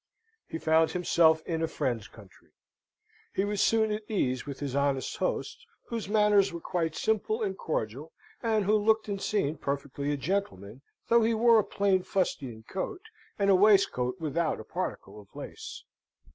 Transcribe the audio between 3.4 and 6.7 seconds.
was soon at ease with his honest host, whose manners were